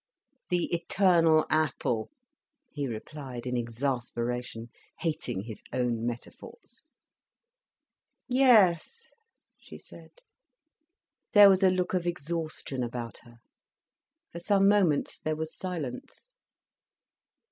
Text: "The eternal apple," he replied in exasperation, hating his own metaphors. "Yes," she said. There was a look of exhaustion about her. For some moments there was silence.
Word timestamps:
"The 0.49 0.65
eternal 0.73 1.45
apple," 1.47 2.09
he 2.71 2.87
replied 2.87 3.45
in 3.45 3.55
exasperation, 3.55 4.69
hating 4.97 5.41
his 5.43 5.61
own 5.71 6.07
metaphors. 6.07 6.81
"Yes," 8.27 9.11
she 9.59 9.77
said. 9.77 10.09
There 11.33 11.49
was 11.51 11.61
a 11.61 11.69
look 11.69 11.93
of 11.93 12.07
exhaustion 12.07 12.81
about 12.81 13.19
her. 13.25 13.35
For 14.31 14.39
some 14.39 14.67
moments 14.67 15.19
there 15.19 15.35
was 15.35 15.55
silence. 15.55 16.33